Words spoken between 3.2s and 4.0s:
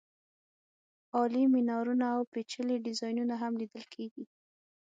هم لیدل